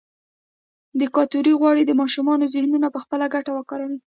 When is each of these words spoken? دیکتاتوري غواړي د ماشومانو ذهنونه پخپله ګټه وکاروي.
دیکتاتوري 1.01 1.53
غواړي 1.61 1.83
د 1.85 1.91
ماشومانو 2.01 2.51
ذهنونه 2.55 2.87
پخپله 2.95 3.25
ګټه 3.35 3.51
وکاروي. 3.55 3.99